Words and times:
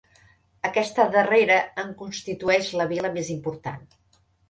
Aquesta 0.69 1.05
darrera 1.17 1.59
en 1.85 1.93
constitueix 2.01 2.73
la 2.83 2.91
vila 2.97 3.15
més 3.21 3.33
important. 3.39 3.91